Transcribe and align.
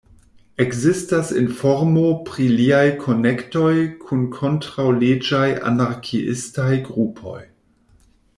Ekzistas 0.63 1.27
informo 1.41 2.05
pri 2.29 2.47
liaj 2.53 2.87
konektoj 3.03 3.75
kun 4.07 4.25
kontraŭleĝaj 4.39 5.47
anarkiistaj 5.75 6.71
grupoj. 6.91 7.39